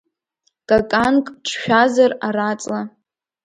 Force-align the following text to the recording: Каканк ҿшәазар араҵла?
Каканк 0.69 1.25
ҿшәазар 1.47 2.11
араҵла? 2.27 2.81